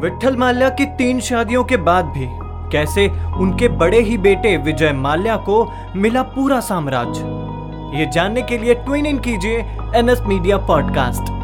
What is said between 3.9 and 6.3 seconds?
ही बेटे विजय माल्या को मिला